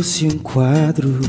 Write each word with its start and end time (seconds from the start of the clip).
fosse 0.00 0.26
um 0.26 0.38
quadro 0.38 1.20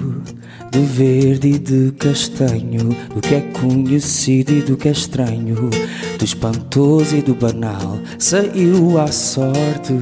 de 0.72 0.80
verde 0.80 1.50
e 1.50 1.60
de 1.60 1.92
castanho, 1.92 2.96
do 3.14 3.20
que 3.20 3.36
é 3.36 3.42
conhecido 3.42 4.54
e 4.54 4.62
do 4.62 4.78
que 4.78 4.88
é 4.88 4.92
estranho, 4.92 5.70
do 6.18 6.24
espantoso 6.24 7.18
e 7.18 7.22
do 7.22 7.36
banal, 7.36 8.00
saiu 8.18 8.98
à 8.98 9.08
sorte 9.08 9.94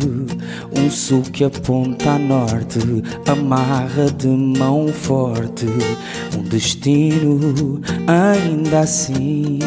um 0.78 0.90
sul 0.92 1.24
que 1.24 1.44
aponta 1.44 2.12
a 2.12 2.20
norte, 2.20 2.80
amarra 3.26 4.12
de 4.12 4.28
mão 4.28 4.90
forte, 4.90 5.66
um 6.38 6.44
destino 6.44 7.82
ainda 8.06 8.82
assim. 8.82 9.60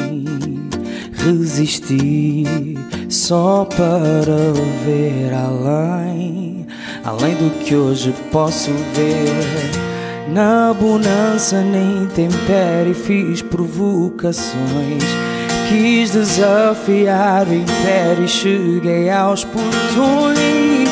Resisti 1.15 2.45
só 3.09 3.65
para 3.65 4.53
ver 4.85 5.33
além, 5.35 6.42
além 7.05 7.35
do 7.35 7.51
que 7.65 7.75
hoje 7.75 8.15
posso 8.31 8.71
ver 8.95 9.83
na 10.29 10.73
bonança 10.73 11.61
nem 11.61 12.07
tempere 12.07 12.95
fiz 12.95 13.43
provocações. 13.43 15.05
Quis 15.69 16.11
desafiar 16.11 17.47
o 17.47 17.55
império 17.55 18.25
e 18.25 18.29
cheguei 18.29 19.11
aos 19.11 19.45
portões. 19.45 20.89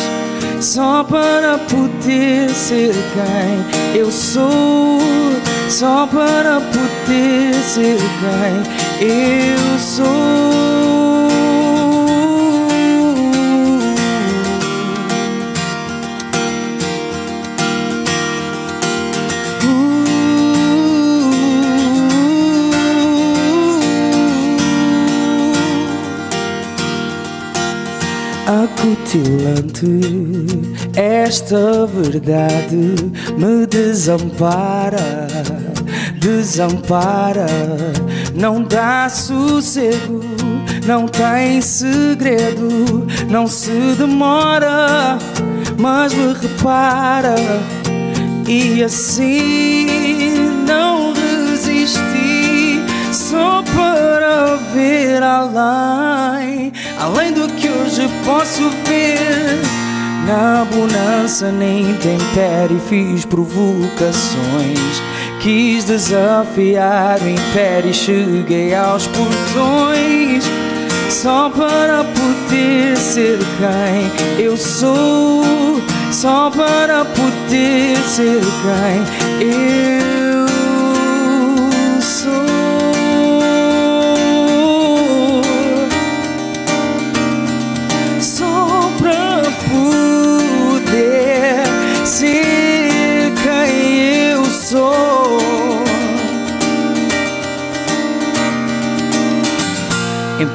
Só 0.60 1.02
para 1.04 1.56
poder 1.56 2.50
ser 2.50 2.92
quem 2.92 3.98
eu 3.98 4.12
sou 4.12 5.00
Só 5.70 6.06
para 6.06 6.60
poder 6.60 7.54
ser 7.54 7.96
quem 7.96 9.08
eu 9.08 9.78
sou 9.78 10.79
acutilante. 28.90 30.00
Esta 30.96 31.86
verdade 31.86 32.94
me 33.36 33.66
desampara, 33.66 35.26
desampara, 36.18 37.46
não 38.34 38.62
dá 38.62 39.08
sossego, 39.08 40.20
não 40.86 41.06
tem 41.06 41.60
segredo, 41.60 43.06
não 43.28 43.46
se 43.46 43.94
demora, 43.96 45.18
mas 45.78 46.12
me 46.12 46.32
repara 46.32 47.36
e 48.48 48.82
assim 48.82 49.86
não 50.66 51.12
resisti 51.12 52.82
só 53.12 53.62
para 53.62 54.56
ver 54.74 55.22
além 55.22 56.72
além 57.00 57.32
do 57.32 57.48
que 57.48 57.68
hoje 57.68 58.08
posso 58.24 58.68
ver. 58.86 59.58
Na 60.26 60.64
bonança 60.66 61.50
nem 61.50 61.94
tempere 61.94 62.78
fiz 62.88 63.24
provocações. 63.24 65.02
Quis 65.40 65.84
desafiar 65.84 67.18
o 67.20 67.28
império 67.28 67.90
e 67.90 67.94
cheguei 67.94 68.74
aos 68.74 69.06
portões. 69.08 70.44
Só 71.08 71.50
para 71.50 72.04
poder 72.04 72.96
ser 72.96 73.38
quem 73.38 74.44
eu 74.44 74.56
sou. 74.56 75.80
Só 76.12 76.50
para 76.50 77.04
poder 77.04 77.96
ser 77.96 78.40
quem 79.40 79.48
eu 79.48 80.09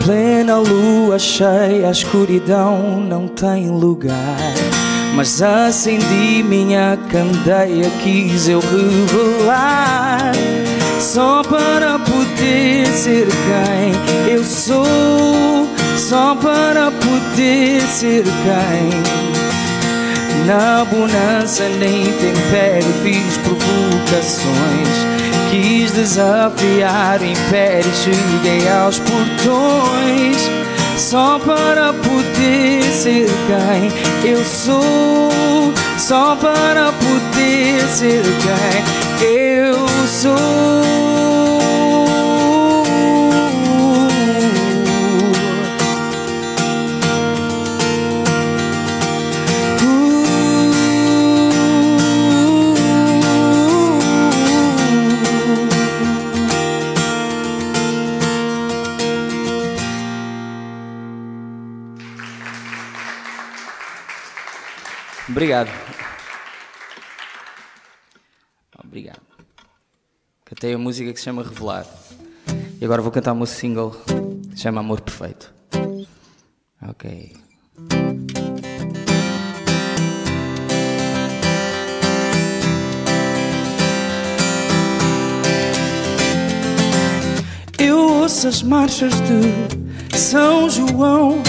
plena 0.05 0.57
lua 0.57 1.17
cheia, 1.17 1.87
a 1.87 1.91
escuridão 1.91 2.99
não 2.99 3.27
tem 3.27 3.69
lugar. 3.69 4.37
Mas 5.15 5.41
acendi 5.41 6.43
minha 6.43 6.97
candeia, 7.09 7.89
quis 8.03 8.47
eu 8.47 8.59
revelar. 8.59 10.31
Só 10.99 11.41
para 11.43 11.97
poder 11.99 12.85
ser 12.87 13.27
quem 13.27 14.33
eu 14.33 14.43
sou. 14.43 15.67
Só 15.97 16.35
para 16.35 16.91
poder 16.91 17.81
ser 17.81 18.23
quem. 18.23 18.89
Na 20.45 20.85
bonança 20.85 21.67
nem 21.79 22.03
tempero 22.03 22.93
fiz 23.01 23.37
provocações 23.37 25.05
Quis 25.49 25.91
desafiar 25.91 27.21
o 27.21 27.25
império, 27.25 27.91
cheguei 27.93 28.67
aos 28.69 28.99
portões 28.99 30.49
só 30.97 31.39
para 31.39 31.93
poder 31.93 32.83
ser 32.83 33.29
quem 33.47 34.31
eu 34.31 34.43
sou, 34.43 35.73
só 35.97 36.35
para 36.35 36.91
poder 36.93 37.81
ser 37.87 38.23
quem 39.19 39.27
eu 39.27 39.87
sou. 40.07 41.14
Obrigado. 65.35 65.69
Obrigado. 68.81 69.21
Cantei 70.45 70.73
a 70.73 70.77
música 70.77 71.11
que 71.11 71.19
se 71.19 71.25
chama 71.25 71.43
Revelar. 71.43 71.85
E 72.79 72.85
agora 72.85 73.01
vou 73.01 73.11
cantar 73.11 73.33
o 73.33 73.35
meu 73.35 73.45
single 73.45 73.91
que 73.91 74.55
se 74.55 74.63
chama 74.63 74.79
Amor 74.79 75.01
Perfeito. 75.01 75.53
Ok. 76.87 77.35
Eu 87.77 87.97
ouço 88.21 88.47
as 88.47 88.63
marchas 88.63 89.11
de 89.19 90.17
São 90.17 90.69
João 90.69 91.43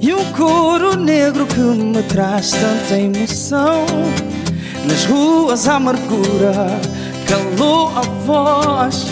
e 0.00 0.12
um 0.12 0.32
coro 0.32 0.96
negro 0.96 1.46
que 1.46 1.60
me 1.60 2.02
traz 2.02 2.50
tanta 2.50 2.98
emoção. 2.98 3.86
Nas 4.88 5.04
ruas 5.04 5.68
a 5.68 5.76
amargura 5.76 6.80
calou 7.26 7.88
a 7.96 8.02
voz. 8.24 9.06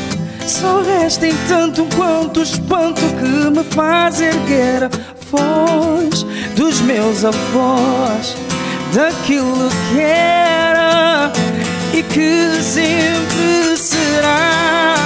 Só 0.47 0.83
resta 0.83 1.27
entanto 1.27 1.87
quanto 1.97 2.43
espanto 2.43 3.01
que 3.01 3.51
me 3.51 3.65
faz 3.65 4.21
erguer 4.21 4.85
a 4.85 4.91
voz 5.31 6.23
Dos 6.55 6.83
meus 6.83 7.25
avós 7.25 8.37
Daquilo 8.93 9.71
que 9.89 10.01
era 10.01 11.33
e 11.95 12.03
que 12.03 12.63
sempre 12.63 13.77
será. 13.77 14.97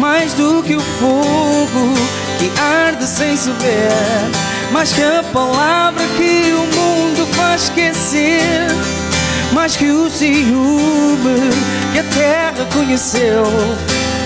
Mais 0.00 0.32
do 0.34 0.62
que 0.62 0.76
o 0.76 0.80
fogo 0.80 1.92
que 2.38 2.50
arde 2.60 3.04
sem 3.06 3.36
se 3.36 3.50
ver 3.50 4.51
mais 4.72 4.92
que 4.92 5.02
a 5.02 5.22
palavra 5.32 6.02
que 6.16 6.52
o 6.52 6.66
mundo 6.76 7.26
faz 7.34 7.64
esquecer. 7.64 8.66
Mais 9.52 9.76
que 9.76 9.90
o 9.90 10.08
ciúme 10.08 11.50
que 11.92 11.98
a 11.98 12.04
terra 12.04 12.66
conheceu. 12.72 13.44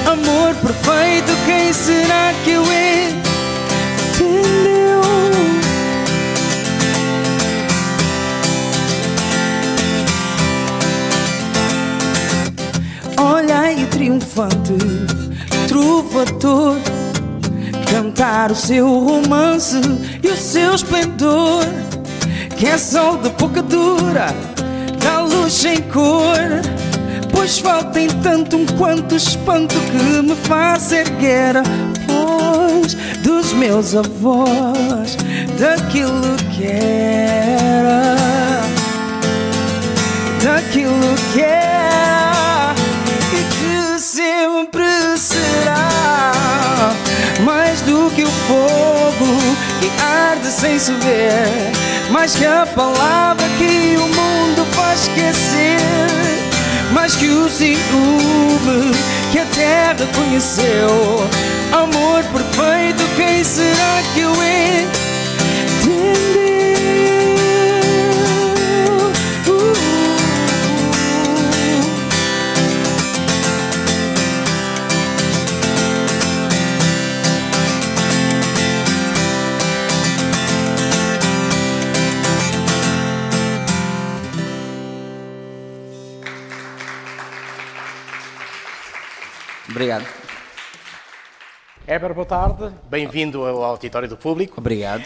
Amor 0.06 0.54
perfeito, 0.54 1.32
quem 1.44 1.72
será 1.72 2.32
que 2.44 2.52
eu 2.52 2.62
entendeu? 2.62 3.16
Olha 13.18 13.60
aí 13.62 13.84
triunfante, 13.86 14.78
trovador 15.66 16.76
cantar 17.90 18.50
o 18.50 18.54
seu 18.54 18.86
romance 18.86 19.80
seu 20.36 20.74
esplendor, 20.74 21.64
que 22.56 22.66
é 22.66 22.78
sol 22.78 23.16
de 23.18 23.30
pouca 23.30 23.62
dura, 23.62 24.34
da 25.02 25.20
luz 25.20 25.36
luz 25.46 25.64
em 25.64 25.80
cor. 25.82 26.36
Pois 27.30 27.58
falta 27.58 28.00
em 28.00 28.08
tanto 28.08 28.56
um 28.56 28.66
quanto 28.78 29.14
espanto 29.14 29.74
que 29.74 30.22
me 30.22 30.34
faz 30.34 30.90
erguer 30.90 31.56
a 31.56 31.62
voz 32.06 32.94
dos 33.22 33.52
meus 33.52 33.94
avós, 33.94 35.16
daquilo 35.58 36.36
que 36.56 36.66
era, 36.66 38.14
daquilo 40.42 41.14
que 41.32 41.40
era 41.40 41.65
sem 50.56 50.78
se 50.78 50.92
ver, 50.92 51.70
mais 52.10 52.34
que 52.34 52.46
a 52.46 52.66
palavra 52.74 53.46
que 53.58 53.96
o 53.98 54.08
mundo 54.08 54.66
faz 54.74 55.02
esquecer 55.02 55.76
mais 56.92 57.14
que 57.14 57.28
o 57.28 57.48
ciúme 57.48 58.90
que 59.30 59.38
a 59.38 59.44
terra 59.46 60.06
conheceu. 60.14 61.28
Amor 61.72 62.24
perfeito, 62.24 63.04
quem 63.16 63.44
será 63.44 64.02
que 64.14 64.24
o 64.24 64.42
entendeu? 64.42 65.05
Obrigado. 89.76 90.06
Éber, 91.86 92.14
boa 92.14 92.24
tarde. 92.24 92.72
Bem-vindo 92.88 93.44
ao 93.44 93.62
auditório 93.62 94.08
do 94.08 94.16
público. 94.16 94.54
Obrigado. 94.56 95.04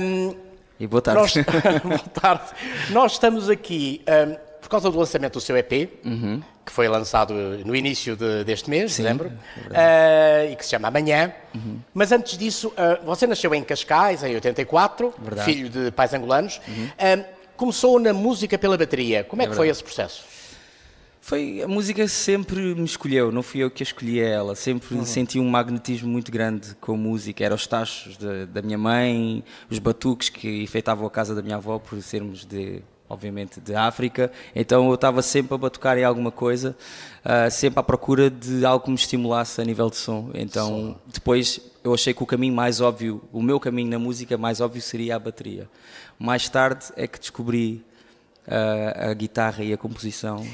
Um, 0.00 0.36
e 0.78 0.86
boa 0.86 1.02
tarde. 1.02 1.20
Nós, 1.20 1.34
boa 1.82 1.98
tarde. 1.98 2.44
Nós 2.90 3.12
estamos 3.14 3.50
aqui 3.50 4.04
um, 4.06 4.36
por 4.62 4.68
causa 4.68 4.88
do 4.88 4.96
lançamento 4.96 5.32
do 5.32 5.40
seu 5.40 5.56
EP, 5.56 5.90
uhum. 6.04 6.40
que 6.64 6.70
foi 6.70 6.86
lançado 6.86 7.34
no 7.64 7.74
início 7.74 8.14
de, 8.14 8.44
deste 8.44 8.70
mês, 8.70 8.92
Sim, 8.92 9.02
dezembro, 9.02 9.32
é 9.72 10.46
uh, 10.46 10.52
e 10.52 10.54
que 10.54 10.64
se 10.64 10.70
chama 10.70 10.86
Amanhã. 10.86 11.32
Uhum. 11.52 11.80
Mas 11.92 12.12
antes 12.12 12.38
disso, 12.38 12.68
uh, 12.68 13.04
você 13.04 13.26
nasceu 13.26 13.52
em 13.52 13.64
Cascais, 13.64 14.22
em 14.22 14.32
84, 14.32 15.12
verdade. 15.18 15.44
filho 15.44 15.68
de 15.68 15.90
pais 15.90 16.14
angolanos. 16.14 16.60
Uhum. 16.68 16.84
Um, 16.84 17.24
começou 17.56 17.98
na 17.98 18.12
música 18.12 18.56
pela 18.56 18.78
bateria. 18.78 19.24
Como 19.24 19.42
é, 19.42 19.46
é 19.46 19.48
que 19.48 19.56
foi 19.56 19.68
esse 19.68 19.82
processo? 19.82 20.33
Foi, 21.24 21.62
a 21.62 21.66
música 21.66 22.06
sempre 22.06 22.74
me 22.74 22.84
escolheu, 22.84 23.32
não 23.32 23.42
fui 23.42 23.62
eu 23.62 23.70
que 23.70 23.82
a 23.82 23.86
escolhi 23.86 24.20
ela. 24.20 24.54
Sempre 24.54 24.94
uhum. 24.94 25.06
senti 25.06 25.40
um 25.40 25.48
magnetismo 25.48 26.06
muito 26.06 26.30
grande 26.30 26.74
com 26.74 26.92
a 26.92 26.96
música. 26.98 27.42
Eram 27.42 27.56
os 27.56 27.66
tachos 27.66 28.18
de, 28.18 28.44
da 28.44 28.60
minha 28.60 28.76
mãe, 28.76 29.42
os 29.70 29.78
batuques 29.78 30.28
que 30.28 30.62
enfeitavam 30.62 31.06
a 31.06 31.10
casa 31.10 31.34
da 31.34 31.40
minha 31.40 31.56
avó, 31.56 31.78
por 31.78 31.98
sermos 32.02 32.44
de, 32.44 32.82
obviamente, 33.08 33.58
de 33.58 33.74
África. 33.74 34.30
Então 34.54 34.86
eu 34.86 34.94
estava 34.96 35.22
sempre 35.22 35.54
a 35.54 35.56
batucar 35.56 35.96
em 35.96 36.04
alguma 36.04 36.30
coisa, 36.30 36.76
uh, 37.24 37.50
sempre 37.50 37.80
à 37.80 37.82
procura 37.82 38.28
de 38.28 38.62
algo 38.66 38.84
que 38.84 38.90
me 38.90 38.96
estimulasse 38.96 39.58
a 39.62 39.64
nível 39.64 39.88
de 39.88 39.96
som. 39.96 40.30
Então 40.34 41.00
depois 41.06 41.58
eu 41.82 41.94
achei 41.94 42.12
que 42.12 42.22
o 42.22 42.26
caminho 42.26 42.54
mais 42.54 42.82
óbvio, 42.82 43.22
o 43.32 43.40
meu 43.40 43.58
caminho 43.58 43.88
na 43.88 43.98
música 43.98 44.36
mais 44.36 44.60
óbvio 44.60 44.82
seria 44.82 45.16
a 45.16 45.18
bateria. 45.18 45.70
Mais 46.18 46.50
tarde 46.50 46.84
é 46.98 47.06
que 47.06 47.18
descobri 47.18 47.82
uh, 48.46 49.10
a 49.10 49.14
guitarra 49.14 49.64
e 49.64 49.72
a 49.72 49.78
composição 49.78 50.44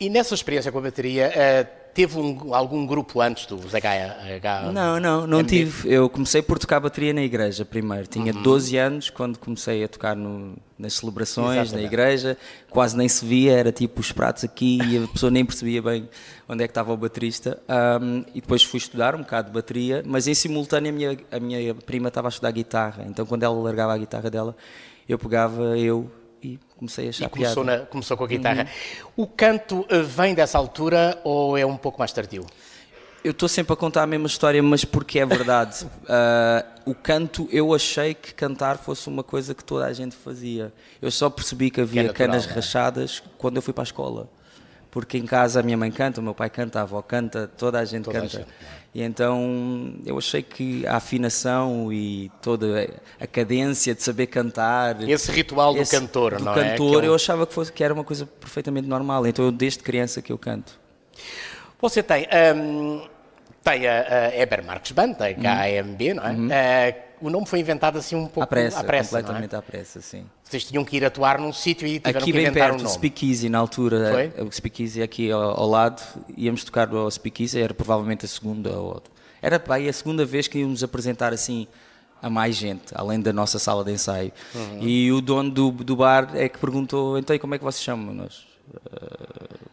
e 0.00 0.08
nessa 0.08 0.34
experiência 0.34 0.72
com 0.72 0.78
a 0.78 0.80
bateria, 0.80 1.30
uh, 1.30 1.80
teve 1.92 2.18
um, 2.18 2.54
algum 2.54 2.86
grupo 2.86 3.20
antes 3.20 3.44
do 3.44 3.58
ZH? 3.58 4.72
Não, 4.72 4.98
não, 4.98 5.26
não 5.26 5.44
tive. 5.44 5.92
Eu 5.92 6.08
comecei 6.08 6.40
por 6.40 6.58
tocar 6.58 6.80
bateria 6.80 7.12
na 7.12 7.20
igreja 7.22 7.66
primeiro. 7.66 8.06
Tinha 8.06 8.32
uhum. 8.32 8.42
12 8.42 8.76
anos 8.78 9.10
quando 9.10 9.38
comecei 9.38 9.84
a 9.84 9.88
tocar 9.88 10.16
no, 10.16 10.56
nas 10.78 10.94
celebrações 10.94 11.58
Exatamente. 11.58 11.74
na 11.74 11.82
igreja. 11.82 12.38
Quase 12.70 12.96
nem 12.96 13.08
se 13.08 13.24
via, 13.26 13.52
era 13.52 13.70
tipo 13.70 14.00
os 14.00 14.10
pratos 14.10 14.42
aqui 14.42 14.78
e 14.82 15.04
a 15.04 15.06
pessoa 15.08 15.30
nem 15.30 15.44
percebia 15.44 15.82
bem 15.82 16.08
onde 16.48 16.64
é 16.64 16.66
que 16.66 16.70
estava 16.70 16.92
o 16.92 16.96
baterista. 16.96 17.60
Um, 18.00 18.24
e 18.34 18.40
depois 18.40 18.62
fui 18.62 18.78
estudar 18.78 19.14
um 19.14 19.18
bocado 19.18 19.48
de 19.48 19.54
bateria, 19.54 20.02
mas 20.06 20.26
em 20.26 20.34
simultâneo 20.34 20.90
a 20.90 20.94
minha, 20.94 21.18
a 21.30 21.38
minha 21.38 21.74
prima 21.74 22.08
estava 22.08 22.28
a 22.28 22.30
estudar 22.30 22.50
guitarra. 22.52 23.04
Então 23.06 23.26
quando 23.26 23.42
ela 23.42 23.54
largava 23.54 23.92
a 23.92 23.98
guitarra 23.98 24.30
dela, 24.30 24.56
eu 25.06 25.18
pegava 25.18 25.76
eu 25.76 26.10
comecei 26.80 27.06
a 27.06 27.10
achar 27.10 27.26
e 27.26 27.28
começou, 27.28 27.62
na, 27.62 27.78
começou 27.80 28.16
com 28.16 28.24
a 28.24 28.26
guitarra. 28.26 28.66
Uhum. 29.16 29.24
O 29.24 29.26
canto 29.26 29.86
eh, 29.90 30.00
vem 30.00 30.34
dessa 30.34 30.56
altura 30.56 31.20
ou 31.22 31.56
é 31.56 31.64
um 31.64 31.76
pouco 31.76 31.98
mais 31.98 32.10
tardio? 32.10 32.44
Eu 33.22 33.32
estou 33.32 33.48
sempre 33.50 33.74
a 33.74 33.76
contar 33.76 34.02
a 34.02 34.06
mesma 34.06 34.26
história, 34.26 34.62
mas 34.62 34.82
porque 34.82 35.18
é 35.18 35.26
verdade. 35.26 35.84
uh, 36.08 36.90
o 36.90 36.94
canto, 36.94 37.46
eu 37.52 37.74
achei 37.74 38.14
que 38.14 38.32
cantar 38.32 38.78
fosse 38.78 39.08
uma 39.08 39.22
coisa 39.22 39.54
que 39.54 39.62
toda 39.62 39.84
a 39.84 39.92
gente 39.92 40.16
fazia. 40.16 40.72
Eu 41.02 41.10
só 41.10 41.28
percebi 41.28 41.70
que 41.70 41.82
havia 41.82 42.02
que 42.02 42.08
é 42.22 42.26
natural, 42.26 42.28
canas 42.28 42.46
é? 42.46 42.54
rachadas 42.54 43.22
quando 43.36 43.56
eu 43.56 43.62
fui 43.62 43.74
para 43.74 43.82
a 43.82 43.84
escola 43.84 44.28
porque 44.90 45.16
em 45.16 45.26
casa 45.26 45.60
a 45.60 45.62
minha 45.62 45.76
mãe 45.76 45.90
canta, 45.90 46.20
o 46.20 46.24
meu 46.24 46.34
pai 46.34 46.50
canta, 46.50 46.80
a 46.80 46.82
avó 46.82 47.00
canta, 47.00 47.48
toda 47.56 47.78
a 47.78 47.84
gente 47.84 48.04
toda 48.04 48.20
canta. 48.20 48.36
A 48.36 48.40
gente. 48.40 48.50
E 48.92 49.02
então 49.02 49.94
eu 50.04 50.18
achei 50.18 50.42
que 50.42 50.84
a 50.86 50.96
afinação 50.96 51.92
e 51.92 52.30
toda 52.42 52.88
a 53.20 53.26
cadência 53.26 53.94
de 53.94 54.02
saber 54.02 54.26
cantar. 54.26 55.00
Esse 55.08 55.30
ritual 55.30 55.76
esse, 55.76 55.96
do 55.96 56.00
cantor, 56.00 56.36
do 56.36 56.44
não 56.44 56.54
cantor, 56.54 56.64
é? 56.64 56.70
cantor, 56.70 57.04
eu 57.04 57.14
achava 57.14 57.46
que, 57.46 57.54
fosse, 57.54 57.72
que 57.72 57.84
era 57.84 57.94
uma 57.94 58.02
coisa 58.02 58.26
perfeitamente 58.26 58.88
normal. 58.88 59.26
Então 59.26 59.44
eu, 59.44 59.52
desde 59.52 59.78
criança 59.80 60.20
que 60.20 60.32
eu 60.32 60.38
canto. 60.38 60.78
Você 61.80 62.02
tem. 62.02 62.26
Um, 62.56 63.06
tem 63.62 63.86
a, 63.86 64.28
a 64.28 64.36
Eber 64.36 64.64
Marques 64.64 64.92
Band, 64.92 65.16
a 65.20 65.34
KMB, 65.34 66.14
não 66.14 66.24
é? 66.24 66.30
Uhum. 66.30 66.46
Uh, 66.46 67.09
o 67.20 67.30
nome 67.30 67.46
foi 67.46 67.60
inventado 67.60 67.98
assim 67.98 68.16
um 68.16 68.26
pouco 68.26 68.42
à 68.42 68.46
pressa, 68.46 68.80
à 68.80 68.84
pressa 68.84 69.18
completamente 69.18 69.54
é? 69.54 69.58
à 69.58 69.62
pressa, 69.62 70.00
sim. 70.00 70.24
Vocês 70.42 70.64
tinham 70.64 70.84
que 70.84 70.96
ir 70.96 71.04
atuar 71.04 71.38
num 71.38 71.52
sítio 71.52 71.86
e 71.86 71.98
tiveram 71.98 72.20
aqui 72.20 72.32
que 72.32 72.38
inventar 72.38 72.52
bem 72.52 72.62
perto, 72.62 72.80
um 72.80 72.84
nome. 72.84 72.94
Speakeasy, 72.94 73.48
na 73.48 73.58
altura, 73.58 74.10
foi? 74.12 74.46
o 74.46 74.52
Speakeasy 74.52 75.02
aqui 75.02 75.30
ao, 75.30 75.60
ao, 75.60 75.68
lado, 75.68 76.02
íamos 76.36 76.64
tocar 76.64 76.88
ao 76.94 77.10
Speakeasy, 77.10 77.60
era 77.60 77.74
provavelmente 77.74 78.24
a 78.24 78.28
segunda 78.28 78.70
ou 78.70 79.02
era 79.42 79.56
a 79.88 79.92
segunda 79.92 80.24
vez 80.24 80.48
que 80.48 80.58
íamos 80.58 80.82
apresentar 80.82 81.32
assim 81.32 81.66
a 82.22 82.28
mais 82.28 82.56
gente, 82.56 82.92
além 82.94 83.20
da 83.20 83.32
nossa 83.32 83.58
sala 83.58 83.82
de 83.82 83.92
ensaio. 83.92 84.32
Uhum. 84.54 84.78
E 84.82 85.10
o 85.12 85.20
dono 85.20 85.50
do, 85.50 85.70
do 85.70 85.96
bar 85.96 86.30
é 86.34 86.48
que 86.48 86.58
perguntou, 86.58 87.18
então 87.18 87.38
como 87.38 87.54
é 87.54 87.58
que 87.58 87.64
vocês 87.64 87.82
chamam? 87.82 88.14
Nós, 88.14 88.46
uh... 88.74 89.68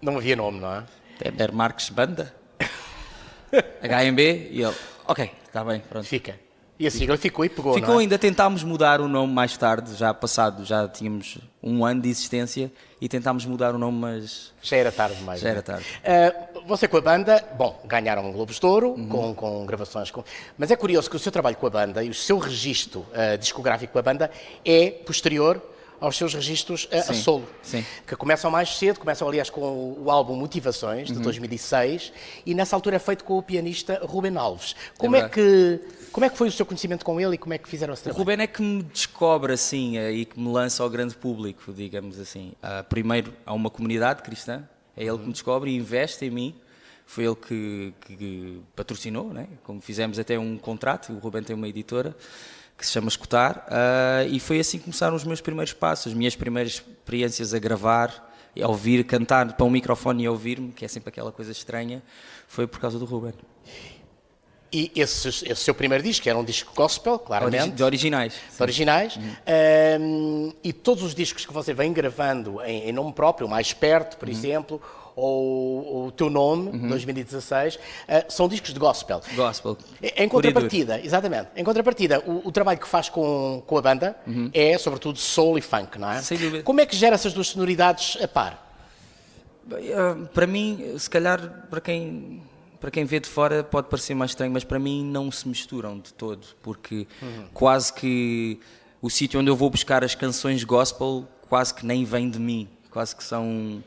Não 0.00 0.16
havia 0.16 0.36
nome, 0.36 0.60
não 0.60 0.72
é? 0.72 0.84
É 1.20 1.52
Marques 1.52 1.90
Banda? 1.90 2.32
HMB? 3.82 4.20
E 4.50 4.62
ele, 4.62 4.74
ok, 5.06 5.30
está 5.44 5.64
bem, 5.64 5.80
pronto. 5.80 6.06
Fica. 6.06 6.45
E 6.78 6.86
a 6.86 6.90
sigla 6.90 7.16
ficou 7.16 7.44
e 7.44 7.48
pegou, 7.48 7.72
Ficou, 7.72 7.98
é? 7.98 8.02
ainda 8.02 8.18
tentámos 8.18 8.62
mudar 8.62 9.00
o 9.00 9.08
nome 9.08 9.32
mais 9.32 9.56
tarde, 9.56 9.94
já 9.94 10.12
passado, 10.12 10.62
já 10.64 10.86
tínhamos 10.86 11.38
um 11.62 11.84
ano 11.84 12.02
de 12.02 12.10
existência 12.10 12.70
e 13.00 13.08
tentámos 13.08 13.46
mudar 13.46 13.74
o 13.74 13.78
nome, 13.78 13.98
mas... 13.98 14.52
Já 14.62 14.76
era 14.76 14.92
tarde 14.92 15.16
demais. 15.16 15.40
Já 15.40 15.48
era 15.48 15.60
é? 15.60 15.62
tarde. 15.62 15.86
Uh, 16.04 16.66
você 16.66 16.86
com 16.86 16.98
a 16.98 17.00
banda, 17.00 17.42
bom, 17.56 17.80
ganharam 17.86 18.30
Globos 18.30 18.60
de 18.60 18.66
Ouro, 18.66 18.90
uhum. 18.90 19.08
com, 19.08 19.34
com 19.34 19.66
gravações, 19.66 20.10
com... 20.10 20.22
mas 20.58 20.70
é 20.70 20.76
curioso 20.76 21.08
que 21.08 21.16
o 21.16 21.18
seu 21.18 21.32
trabalho 21.32 21.56
com 21.56 21.66
a 21.66 21.70
banda 21.70 22.04
e 22.04 22.10
o 22.10 22.14
seu 22.14 22.38
registro 22.38 23.00
uh, 23.00 23.38
discográfico 23.38 23.94
com 23.94 23.98
a 23.98 24.02
banda 24.02 24.30
é 24.64 24.90
posterior 24.90 25.62
aos 26.00 26.16
seus 26.16 26.34
registros 26.34 26.88
a, 26.92 26.98
a 27.10 27.14
solo, 27.14 27.48
sim. 27.62 27.84
que 28.06 28.14
começam 28.16 28.50
mais 28.50 28.76
cedo, 28.76 29.00
começam 29.00 29.26
aliás 29.28 29.50
com 29.50 29.96
o 29.98 30.10
álbum 30.10 30.36
Motivações, 30.36 31.08
de 31.08 31.14
uhum. 31.14 31.22
2006, 31.22 32.12
e 32.44 32.54
nessa 32.54 32.76
altura 32.76 32.96
é 32.96 32.98
feito 32.98 33.24
com 33.24 33.38
o 33.38 33.42
pianista 33.42 34.00
Ruben 34.04 34.36
Alves. 34.36 34.74
Como 34.98 35.16
é, 35.16 35.20
é 35.20 35.28
que 35.28 35.80
como 36.12 36.24
é 36.24 36.30
que 36.30 36.38
foi 36.38 36.48
o 36.48 36.52
seu 36.52 36.64
conhecimento 36.64 37.04
com 37.04 37.20
ele 37.20 37.34
e 37.34 37.38
como 37.38 37.52
é 37.52 37.58
que 37.58 37.68
fizeram 37.68 37.92
esse 37.92 38.02
trabalho? 38.02 38.18
O 38.18 38.24
Ruben 38.24 38.42
é 38.42 38.46
que 38.46 38.62
me 38.62 38.82
descobre 38.82 39.52
assim 39.52 39.98
e 39.98 40.24
que 40.24 40.40
me 40.40 40.48
lança 40.48 40.82
ao 40.82 40.88
grande 40.88 41.14
público, 41.14 41.72
digamos 41.72 42.18
assim. 42.18 42.52
Uh, 42.62 42.82
primeiro 42.84 43.34
há 43.44 43.52
uma 43.52 43.68
comunidade 43.68 44.22
cristã, 44.22 44.66
é 44.96 45.02
ele 45.02 45.10
uhum. 45.10 45.18
que 45.18 45.26
me 45.26 45.32
descobre 45.32 45.70
e 45.70 45.76
investe 45.76 46.24
em 46.24 46.30
mim. 46.30 46.54
Foi 47.04 47.24
ele 47.24 47.36
que, 47.36 47.94
que 48.00 48.60
patrocinou, 48.74 49.32
né? 49.32 49.46
como 49.62 49.80
fizemos 49.80 50.18
até 50.18 50.38
um 50.38 50.56
contrato. 50.56 51.12
O 51.12 51.18
Ruben 51.18 51.42
tem 51.42 51.54
uma 51.54 51.68
editora 51.68 52.16
que 52.76 52.84
se 52.84 52.92
chama 52.92 53.08
Escutar, 53.08 53.66
uh, 53.68 54.28
e 54.28 54.38
foi 54.38 54.60
assim 54.60 54.78
que 54.78 54.84
começaram 54.84 55.16
os 55.16 55.24
meus 55.24 55.40
primeiros 55.40 55.72
passos, 55.72 56.08
as 56.08 56.14
minhas 56.14 56.36
primeiras 56.36 56.72
experiências 56.72 57.54
a 57.54 57.58
gravar, 57.58 58.30
a 58.60 58.68
ouvir, 58.68 59.04
cantar 59.04 59.54
para 59.54 59.64
um 59.64 59.70
microfone 59.70 60.24
e 60.24 60.28
ouvir-me, 60.28 60.72
que 60.72 60.84
é 60.84 60.88
sempre 60.88 61.08
aquela 61.08 61.32
coisa 61.32 61.52
estranha, 61.52 62.02
foi 62.46 62.66
por 62.66 62.78
causa 62.78 62.98
do 62.98 63.04
Ruben. 63.04 63.34
E 64.72 64.90
esse, 64.94 65.28
esse, 65.28 65.56
seu 65.56 65.74
primeiro 65.74 66.02
disco 66.02 66.28
era 66.28 66.36
um 66.36 66.44
disco 66.44 66.72
gospel, 66.74 67.18
claramente. 67.18 67.70
De 67.70 67.82
originais. 67.82 68.34
De 68.54 68.62
originais. 68.62 69.16
Uhum. 69.16 69.32
Um, 70.00 70.52
e 70.62 70.72
todos 70.72 71.02
os 71.02 71.14
discos 71.14 71.46
que 71.46 71.52
você 71.52 71.72
vem 71.72 71.92
gravando 71.92 72.60
em, 72.62 72.88
em 72.88 72.92
nome 72.92 73.12
próprio, 73.12 73.48
mais 73.48 73.72
perto, 73.72 74.16
por 74.16 74.28
uhum. 74.28 74.34
exemplo, 74.34 74.82
ou 75.16 76.06
o 76.08 76.12
teu 76.12 76.28
nome, 76.28 76.68
Uhum. 76.68 76.88
2016, 76.90 77.78
eh, 78.06 78.26
são 78.28 78.46
discos 78.46 78.74
de 78.74 78.78
gospel. 78.78 79.22
Gospel. 79.34 79.78
Em 80.16 80.28
contrapartida, 80.28 81.00
exatamente, 81.02 81.48
em 81.56 81.64
contrapartida, 81.64 82.20
o, 82.26 82.46
o 82.48 82.52
trabalho 82.52 82.78
que 82.78 82.86
faz 82.86 83.08
com, 83.08 83.62
com 83.66 83.78
a 83.78 83.82
banda 83.82 84.14
é 84.52 84.76
sobretudo 84.76 85.18
soul 85.18 85.56
e 85.56 85.62
funk, 85.62 85.98
não 85.98 86.10
é? 86.10 86.16
Uhum. 86.16 86.22
Sem 86.22 86.38
dúvida. 86.38 86.62
Como 86.62 86.80
é 86.80 86.86
que 86.86 86.94
gera 86.94 87.14
essas 87.14 87.32
duas 87.32 87.46
sonoridades 87.48 88.18
a 88.22 88.28
par? 88.28 88.62
Bem, 89.64 89.90
ah, 89.94 90.16
Para 90.34 90.46
mim, 90.46 90.94
se 90.98 91.08
calhar, 91.08 91.66
para 91.70 91.80
quem, 91.80 92.42
para 92.78 92.90
quem 92.90 93.04
vê 93.04 93.18
de 93.18 93.28
fora 93.28 93.64
pode 93.64 93.88
parecer 93.88 94.14
mais 94.14 94.32
estranho, 94.32 94.52
mas 94.52 94.64
para 94.64 94.78
mim 94.78 95.02
não 95.02 95.32
se 95.32 95.48
misturam 95.48 95.98
de 95.98 96.12
todo, 96.12 96.46
porque 96.62 97.06
quase 97.54 97.90
que 97.92 98.60
o 99.00 99.08
sítio 99.08 99.40
onde 99.40 99.48
eu 99.50 99.56
vou 99.56 99.70
buscar 99.70 100.04
as 100.04 100.14
canções 100.14 100.62
gospel 100.62 101.26
quase 101.48 101.72
que 101.74 101.86
nem 101.86 102.04
vem 102.04 102.28
de 102.28 102.38
mim, 102.38 102.68
quase 102.90 103.14
que 103.16 103.24
são 103.24 103.82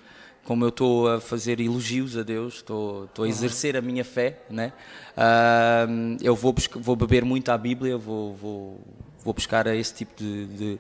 como 0.50 0.65
eu 0.65 0.70
estou 0.70 1.08
a 1.08 1.22
fazer 1.22 1.60
elogios 1.60 2.18
a 2.18 2.24
Deus, 2.24 2.56
estou, 2.56 3.06
estou 3.06 3.24
a 3.24 3.29
exercer 3.29 3.77
a 3.77 3.82
minha 3.82 4.03
fé, 4.03 4.39
né? 4.50 4.74
Ah, 5.15 5.86
eu 6.24 6.36
vou, 6.36 6.51
buscar, 6.51 6.79
vou 6.79 6.96
beber 6.96 7.24
muito 7.24 7.50
à 7.50 7.58
Bíblia, 7.58 7.96
vou, 8.00 8.34
vou, 8.34 8.82
vou 9.24 9.32
buscar 9.32 9.68
esse 9.68 9.94
tipo 9.94 10.12
de, 10.18 10.48
de, 10.48 10.79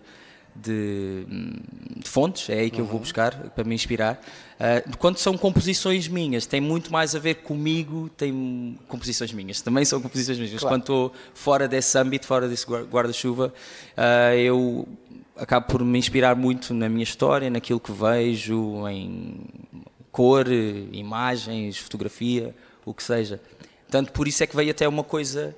de, 0.55 1.25
de 1.97 2.09
fontes, 2.09 2.49
é 2.49 2.61
aí 2.61 2.71
que 2.71 2.81
eu 2.81 2.85
vou 2.85 2.99
buscar 2.99 3.51
para 3.51 3.63
me 3.63 3.75
inspirar. 3.75 4.19
Ah, 4.59 4.81
quando 4.97 5.19
são 5.19 5.37
composições 5.37 6.07
minhas, 6.07 6.47
tem 6.47 6.59
muito 6.59 6.91
mais 6.91 7.13
a 7.13 7.19
ver 7.19 7.35
comigo, 7.35 8.09
tem 8.17 8.75
composições 8.87 9.31
minhas, 9.31 9.61
também 9.61 9.85
são 9.85 10.01
composições 10.01 10.39
minhas. 10.39 10.59
Claro. 10.59 10.73
Quando 10.73 10.81
estou 10.81 11.13
fora 11.35 11.67
desse 11.67 11.95
âmbito, 11.95 12.25
fora 12.25 12.47
desse 12.49 12.65
guar- 12.65 12.85
guarda-chuva, 12.85 13.53
ah, 13.95 14.35
eu 14.35 14.87
acabo 15.39 15.67
por 15.67 15.83
me 15.83 15.97
inspirar 15.97 16.35
muito 16.35 16.73
na 16.73 16.87
minha 16.89 17.03
história, 17.03 17.49
naquilo 17.49 17.79
que 17.79 17.91
vejo, 17.91 18.87
em 18.87 19.37
cor, 20.11 20.47
imagens, 20.91 21.77
fotografia, 21.77 22.53
o 22.85 22.93
que 22.93 23.03
seja. 23.03 23.39
Portanto, 23.83 24.11
por 24.11 24.27
isso 24.27 24.43
é 24.43 24.47
que 24.47 24.55
veio 24.55 24.71
até 24.71 24.87
uma 24.87 25.03
coisa 25.03 25.55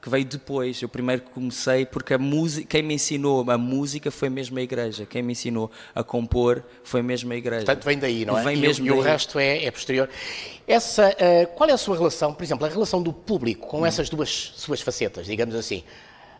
que 0.00 0.08
veio 0.08 0.24
depois. 0.24 0.80
Eu 0.80 0.88
primeiro 0.88 1.22
comecei 1.22 1.84
porque 1.84 2.14
a 2.14 2.18
música, 2.18 2.66
quem 2.68 2.82
me 2.82 2.94
ensinou 2.94 3.50
a 3.50 3.58
música 3.58 4.10
foi 4.10 4.28
mesmo 4.28 4.58
a 4.58 4.62
igreja. 4.62 5.04
Quem 5.04 5.22
me 5.22 5.32
ensinou 5.32 5.70
a 5.94 6.02
compor 6.04 6.62
foi 6.84 7.02
mesmo 7.02 7.32
a 7.32 7.36
igreja. 7.36 7.66
Portanto, 7.66 7.84
vem 7.84 7.98
daí, 7.98 8.24
não 8.24 8.38
é? 8.38 8.42
Vem 8.44 8.54
e, 8.54 8.58
o- 8.58 8.60
mesmo 8.60 8.86
e 8.86 8.90
o 8.90 8.94
daí. 9.02 9.04
resto 9.12 9.38
é, 9.38 9.64
é 9.64 9.70
posterior. 9.70 10.08
Essa, 10.66 11.14
eh, 11.18 11.46
qual 11.46 11.68
é 11.68 11.72
a 11.72 11.76
sua 11.78 11.96
relação, 11.96 12.32
por 12.32 12.42
exemplo, 12.44 12.64
a 12.66 12.68
relação 12.68 13.02
do 13.02 13.12
público 13.12 13.66
Hum. 13.66 13.70
com 13.70 13.86
essas 13.86 14.08
duas 14.08 14.52
suas 14.56 14.80
facetas, 14.80 15.26
digamos 15.26 15.54
assim? 15.54 15.82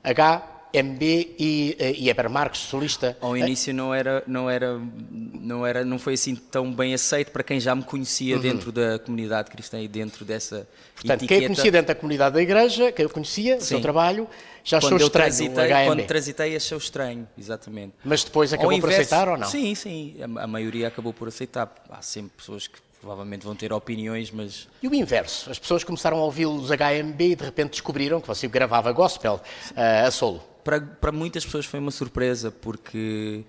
H, 0.05 0.43
MB 0.73 1.03
e, 1.39 1.77
eh, 1.79 1.93
e 1.97 2.09
Eber 2.11 2.29
Marques, 2.29 2.61
solista. 2.63 3.17
Ao 3.21 3.37
início 3.37 3.73
não 3.75 3.95
era, 3.95 4.23
não 4.27 4.49
era, 4.51 4.81
não 5.11 5.67
era, 5.67 5.85
não 5.85 5.99
foi 5.99 6.15
assim 6.15 6.35
tão 6.35 6.73
bem 6.73 6.95
aceito 6.95 7.31
para 7.31 7.43
quem 7.43 7.59
já 7.61 7.75
me 7.75 7.83
conhecia 7.83 8.39
dentro 8.39 8.71
da 8.73 8.99
comunidade 8.99 9.51
cristã 9.51 9.81
e 9.81 9.89
dentro 9.89 10.25
dessa 10.25 10.67
Uhum. 10.99 11.03
Portanto, 11.03 11.23
etiqueta. 11.23 11.39
quem 11.39 11.45
a 11.45 11.49
conhecia 11.49 11.73
dentro 11.73 11.89
da 11.89 11.95
comunidade 11.95 12.35
da 12.35 12.43
igreja, 12.43 12.93
quem 12.93 13.07
o 13.07 13.09
conhecia, 13.09 13.57
o 13.57 13.61
seu 13.61 13.79
Sim. 13.79 13.83
trabalho, 13.83 14.29
já 14.65 14.79
achou 14.79 14.91
quando 14.91 15.01
eu 15.01 15.07
estranho 15.07 15.27
transitei, 15.27 15.65
HMB. 15.69 15.87
quando 15.87 16.07
transitei 16.07 16.57
achou 16.57 16.79
estranho, 16.79 17.29
exatamente. 17.39 17.95
Mas 18.05 18.25
depois 18.25 18.53
acabou 18.53 18.81
por 18.81 18.91
aceitar 18.91 19.29
ou 19.29 19.37
não? 19.37 19.47
Sim, 19.47 19.75
sim, 19.75 20.17
a, 20.21 20.43
a 20.43 20.47
maioria 20.47 20.89
acabou 20.89 21.13
por 21.13 21.29
aceitar. 21.29 21.73
Há 21.89 22.03
sempre 22.03 22.33
pessoas 22.37 22.67
que 22.67 22.79
provavelmente 23.01 23.45
vão 23.45 23.55
ter 23.55 23.73
opiniões, 23.73 24.31
mas 24.33 24.67
E 24.83 24.89
o 24.89 24.95
inverso? 24.95 25.51
As 25.51 25.59
pessoas 25.59 25.85
começaram 25.85 26.19
a 26.19 26.25
ouvir 26.25 26.47
os 26.47 26.69
HMB 26.71 27.21
e 27.21 27.37
de 27.37 27.45
repente 27.45 27.71
descobriram 27.71 28.21
que 28.21 28.27
você 28.27 28.49
gravava 28.49 28.91
gospel 28.91 29.41
eh, 29.77 30.03
a 30.05 30.11
solo. 30.11 30.43
Para, 30.69 30.83
para 30.83 31.11
muitas 31.11 31.47
pessoas 31.47 31.65
foi 31.65 31.81
uma 31.81 31.91
surpresa, 31.91 32.51
porque 32.51 33.43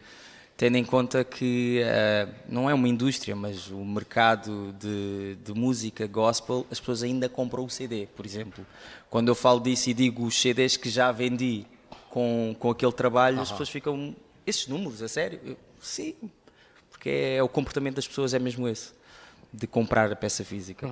tendo 0.56 0.78
em 0.78 0.86
conta 0.86 1.22
que 1.22 1.82
eh, 1.84 2.30
não 2.48 2.70
é 2.70 2.74
uma 2.74 2.88
indústria, 2.88 3.36
mas 3.36 3.70
o 3.70 3.84
mercado 3.84 4.74
de, 4.80 5.36
de 5.44 5.54
música 5.54 6.08
gospel, 6.08 6.66
as 6.72 6.80
pessoas 6.80 7.04
ainda 7.04 7.28
compram 7.28 7.66
o 7.66 7.70
CD, 7.70 8.08
por 8.16 8.26
exemplo. 8.26 8.66
Quando 9.10 9.28
eu 9.28 9.36
falo 9.36 9.60
disso 9.60 9.90
e 9.90 9.94
digo 9.94 10.26
os 10.26 10.42
CDs 10.42 10.78
que 10.78 10.90
já 10.90 11.12
vendi 11.12 11.66
com, 12.10 12.56
com 12.58 12.72
aquele 12.72 12.94
trabalho, 12.94 13.42
as 13.42 13.52
pessoas 13.52 13.68
ficam, 13.68 14.16
esses 14.48 14.66
números, 14.68 15.02
a 15.02 15.10
sério? 15.10 15.42
Eu, 15.44 15.58
Sim, 15.82 16.16
porque 16.90 17.10
é, 17.10 17.44
o 17.44 17.50
comportamento 17.50 17.96
das 17.96 18.08
pessoas 18.08 18.34
é 18.34 18.40
mesmo 18.40 18.66
esse, 18.66 18.94
de 19.52 19.68
comprar 19.68 20.10
a 20.10 20.16
peça 20.16 20.46
física. 20.46 20.90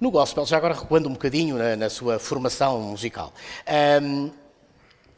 No 0.00 0.10
gospel, 0.10 0.44
já 0.44 0.56
agora 0.56 0.74
recuando 0.74 1.08
um 1.08 1.12
bocadinho 1.12 1.56
na, 1.56 1.76
na 1.76 1.88
sua 1.88 2.18
formação 2.18 2.80
musical, 2.80 3.32
ahm, 3.64 4.30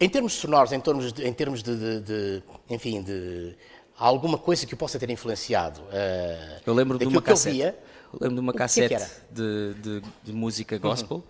em 0.00 0.08
termos 0.08 0.32
sonoros, 0.34 0.72
em 0.72 0.80
termos 0.80 1.12
de, 1.12 1.26
em 1.26 1.32
termos 1.32 1.62
de, 1.62 1.76
de- 1.76 2.00
de- 2.00 2.42
enfim, 2.70 3.02
de 3.02 3.54
há 3.98 4.04
alguma 4.06 4.36
coisa 4.38 4.66
que 4.66 4.74
o 4.74 4.76
possa 4.76 4.98
ter 4.98 5.08
influenciado? 5.10 5.80
ah, 5.92 6.60
Eu 6.66 6.74
lembro 6.74 6.98
de 6.98 7.04
uma 7.06 7.12
que 7.22 7.30
eu 7.30 7.34
cassete. 7.34 7.56
via? 7.56 7.78
Eu 8.12 8.18
lembro 8.20 8.34
de 8.36 8.40
uma 8.40 8.52
é 8.52 8.56
cassete 8.56 9.06
de, 9.30 9.74
de- 9.74 10.02
de 10.24 10.32
música 10.32 10.78
gospel 10.78 11.22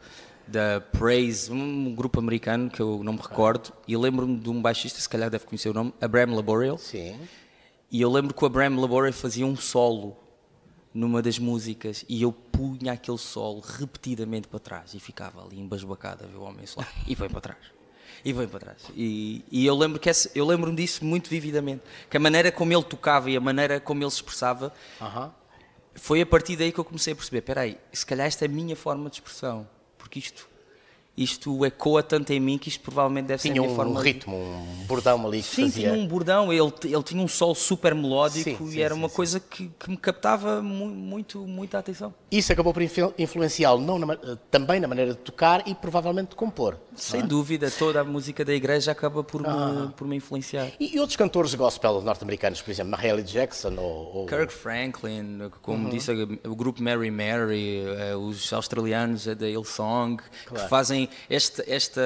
da 0.47 0.81
Praise, 0.93 1.51
um 1.51 1.95
grupo 1.95 2.19
americano 2.19 2.69
que 2.69 2.81
eu 2.81 3.03
não 3.03 3.15
me 3.15 3.19
recordo, 3.21 3.73
e 3.89 3.97
lembro-me 3.97 4.37
de 4.39 4.51
um 4.51 4.61
baixista, 4.61 5.01
se 5.01 5.09
calhar 5.09 5.31
deve 5.31 5.47
conhecer 5.47 5.71
o 5.71 5.73
nome, 5.73 5.95
Abraham 6.01 6.35
Laboriel, 6.37 6.77
Sim. 6.77 7.19
e 7.91 8.01
eu 8.03 8.11
lembro 8.11 8.35
que 8.35 8.43
o 8.45 8.47
Abraham 8.47 8.79
Laboriel 8.79 9.13
fazia 9.15 9.47
um 9.47 9.57
solo 9.57 10.15
numa 10.93 11.23
das 11.23 11.39
músicas 11.39 12.05
e 12.09 12.21
eu 12.23 12.31
punha 12.31 12.93
aquele 12.93 13.17
solo 13.19 13.61
repetidamente 13.61 14.47
para 14.47 14.61
trás 14.61 14.93
e 14.95 15.01
ficava 15.01 15.43
ali 15.45 15.59
embasbacado 15.59 16.25
a 16.25 16.27
ver 16.27 16.37
o 16.37 16.43
homem 16.43 16.67
solar 16.67 16.93
e 17.07 17.15
vem 17.15 17.29
para 17.31 17.41
trás. 17.41 17.59
E 18.23 18.33
vem 18.33 18.47
para 18.47 18.61
trás. 18.61 18.79
E, 18.95 19.43
e 19.51 19.65
eu 19.65 19.75
lembro 19.75 19.99
que 19.99 20.11
esse- 20.11 20.31
eu 20.35 20.45
lembro-me 20.47 20.77
disso 20.77 21.05
muito 21.05 21.31
vividamente. 21.31 21.83
Que 22.11 22.17
a 22.17 22.21
maneira 22.21 22.53
como 22.53 22.73
ele 22.73 22.83
tocava 22.85 23.31
e 23.31 23.37
a 23.37 23.41
maneira 23.41 23.81
como 23.81 24.03
ele 24.03 24.11
se 24.11 24.17
expressava 24.17 24.73
foi 25.95 26.21
a 26.21 26.27
partir 26.27 26.57
daí 26.57 26.73
que 26.73 26.79
eu 26.79 26.85
comecei 26.85 27.13
a 27.13 27.17
perceber, 27.17 27.39
espera 27.39 27.61
aí, 27.63 27.79
se 27.93 28.05
calhar 28.05 28.27
esta 28.27 28.45
é 28.45 28.49
a 28.49 28.51
minha 28.51 28.75
forma 28.77 29.09
de 29.09 29.17
expressão, 29.17 29.69
porque 29.97 30.19
isto, 30.19 30.49
isto 31.17 31.65
ecoa 31.65 32.03
tanto 32.03 32.33
em 32.33 32.41
mim 32.41 32.59
que 32.59 32.69
isto 32.69 32.81
provavelmente 32.83 33.27
deve 33.27 33.43
Tinha 33.43 33.55
ser 33.55 33.59
a 33.61 33.63
minha 33.63 33.73
um 33.73 33.77
forma 33.77 34.03
ritmo, 34.03 34.37
um 34.37 34.85
bordão 34.87 35.27
ali 35.27 35.39
que 35.39 35.45
Sim, 35.49 35.63
fazia. 35.67 35.91
tinha 35.91 35.93
um 36.03 36.07
bordão, 36.07 36.53
ele, 36.53 36.73
ele 36.85 37.03
tinha 37.03 37.23
um 37.23 37.29
sol 37.29 37.55
super 37.55 37.95
melódico 37.95 38.59
Sim, 38.59 38.69
e 38.69 38.73
sim, 38.73 38.81
era 38.81 38.95
sim, 38.95 39.01
uma 39.01 39.09
coisa 39.09 39.39
que, 39.39 39.69
que 39.79 39.91
me 39.91 39.97
captava 39.97 40.61
mu- 40.61 40.87
muito, 40.89 41.39
muita 41.47 41.79
atenção. 41.79 42.13
Isso 42.31 42.53
acabou 42.53 42.73
por 42.73 42.83
influ- 42.83 43.15
influenciá-lo 43.19 43.85
também 44.51 44.81
na 44.81 44.89
maneira 44.89 45.13
de 45.13 45.19
tocar 45.19 45.67
e 45.69 45.75
provavelmente 45.75 46.31
de 46.31 46.37
compor. 46.37 46.77
Sem 46.97 47.25
dúvida, 47.25 47.71
toda 47.71 48.01
a 48.01 48.05
música 48.05 48.45
da 48.45 48.53
igreja 48.55 48.91
acaba 48.93 49.23
por, 49.23 49.41
me, 49.43 49.89
por 49.97 50.07
me 50.07 50.17
influenciar. 50.17 50.69
E, 50.81 50.97
e 50.97 51.01
outros 51.01 51.17
cantores 51.17 51.55
gospel 51.55 52.01
norte-americanos, 52.03 52.61
por 52.61 52.71
exemplo, 52.71 52.91
Mahalia 52.91 53.23
Jackson 53.25 53.75
ou, 53.79 54.17
ou 54.17 54.27
Kirk 54.27 54.53
Franklin, 54.53 55.43
Uhum. 55.45 55.51
como 55.63 55.89
disse 55.91 56.11
o 56.45 56.55
grupo 56.57 56.83
Mary 56.83 57.11
Mary, 57.11 57.85
eh, 57.99 58.15
os 58.17 58.53
australianos 58.53 59.27
da 59.27 59.49
Hillsong, 59.49 60.17
Claro. 60.47 60.63
que 60.65 60.69
fazem 60.71 61.04
esta, 61.29 61.65
esta, 61.67 62.03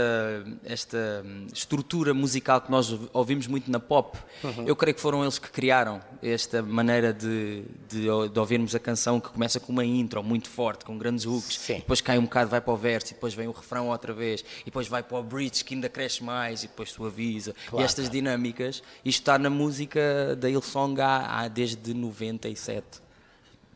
esta 0.64 1.22
hum, 1.24 1.46
estrutura 1.52 2.12
musical 2.14 2.60
que 2.60 2.70
nós 2.70 2.92
ouvimos 3.12 3.46
muito 3.46 3.70
na 3.70 3.80
pop. 3.80 4.18
Uhum. 4.42 4.64
Eu 4.66 4.76
creio 4.76 4.94
que 4.94 5.00
foram 5.00 5.22
eles 5.22 5.38
que 5.38 5.50
criaram 5.50 6.00
esta 6.22 6.62
maneira 6.62 7.12
de, 7.12 7.62
de, 7.88 8.06
de 8.32 8.38
ouvirmos 8.38 8.74
a 8.74 8.78
canção 8.78 9.20
que 9.20 9.28
começa 9.28 9.58
com 9.60 9.72
uma 9.72 9.84
intro 9.84 10.22
muito 10.22 10.48
forte, 10.48 10.84
com 10.84 10.96
grandes 10.98 11.24
hooks, 11.24 11.60
depois 11.68 12.00
cai 12.00 12.18
um 12.18 12.22
bocado, 12.24 12.50
vai 12.50 12.60
para 12.60 12.72
o 12.72 12.76
verso, 12.76 13.12
e 13.12 13.14
depois 13.14 13.34
vem 13.34 13.48
o 13.48 13.52
refrão 13.52 13.88
outra 13.88 14.12
vez, 14.12 14.44
e 14.62 14.64
depois 14.66 14.88
vai 14.88 15.02
para 15.02 15.18
o 15.18 15.22
bridge 15.22 15.64
que 15.64 15.74
ainda 15.74 15.88
cresce 15.88 16.22
mais, 16.22 16.62
e 16.64 16.68
depois 16.68 16.90
suaviza. 16.90 17.54
Claro, 17.68 17.82
e 17.82 17.84
estas 17.84 18.08
dinâmicas, 18.10 18.82
isto 19.04 19.20
está 19.20 19.38
na 19.38 19.50
música 19.50 20.36
da 20.36 20.48
Hillsong 20.48 21.00
há, 21.00 21.40
há 21.40 21.48
desde 21.48 21.94
97. 21.94 22.84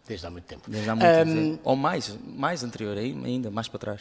desde 0.06 0.26
há 0.26 0.30
muito 0.30 0.44
tempo. 0.44 0.70
Desde 0.70 0.90
há 0.90 0.94
muito 0.96 1.08
Hum, 1.28 1.34
tempo. 1.52 1.60
Ou 1.64 1.76
mais, 1.76 2.16
mais 2.24 2.62
anterior 2.64 2.96
ainda, 2.98 3.50
mais 3.50 3.68
para 3.68 3.78
trás. 3.78 4.00